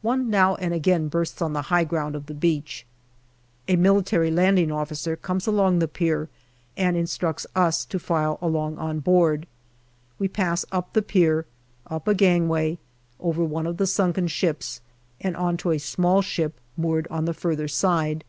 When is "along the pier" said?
5.46-6.30